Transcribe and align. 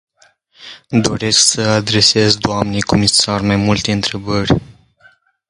Doresc 0.91 1.39
să 1.39 1.61
adresez 1.61 2.37
doamnei 2.37 2.81
comisar 2.81 3.41
mai 3.41 3.55
multe 3.55 3.91
întrebări. 3.91 4.61